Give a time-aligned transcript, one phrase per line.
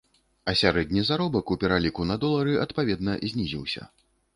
[0.51, 3.93] А сярэдні заробак у пераліку на долары адпаведна знізіўся.